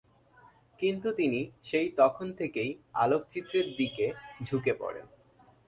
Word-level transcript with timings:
কিন্তু 0.79 1.07
তিনি 1.11 1.39
সেই 1.63 1.87
তখন 1.91 2.27
থেকেই 2.33 2.69
আলোকচিত্রের 2.93 3.67
দিকে 3.77 4.05
ঝুঁকে 4.45 4.73
পড়েন। 4.73 5.05